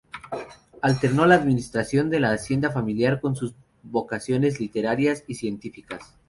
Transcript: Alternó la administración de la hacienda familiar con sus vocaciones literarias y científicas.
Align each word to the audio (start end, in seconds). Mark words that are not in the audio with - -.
Alternó 0.81 1.27
la 1.27 1.35
administración 1.35 2.09
de 2.09 2.19
la 2.19 2.31
hacienda 2.31 2.71
familiar 2.71 3.21
con 3.21 3.35
sus 3.35 3.53
vocaciones 3.83 4.59
literarias 4.59 5.23
y 5.27 5.35
científicas. 5.35 6.15